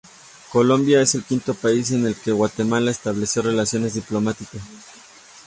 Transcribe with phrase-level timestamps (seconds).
[0.51, 4.61] Colombia es el quinto país con el que Guatemala estableció relaciones diplomáticas.